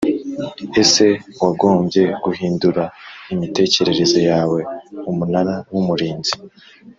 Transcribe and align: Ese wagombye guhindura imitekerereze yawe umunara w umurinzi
Ese 0.81 1.07
wagombye 1.41 2.03
guhindura 2.23 2.83
imitekerereze 3.33 4.19
yawe 4.29 4.59
umunara 5.09 5.55
w 5.73 5.75
umurinzi 5.81 6.33